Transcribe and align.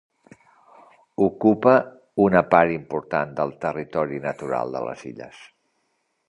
Ocupa 1.25 1.73
una 2.25 2.41
part 2.55 2.73
important 2.77 3.35
del 3.41 3.53
territori 3.67 4.19
natural 4.25 4.75
de 4.79 4.83
les 4.89 5.05
Illes. 5.13 5.45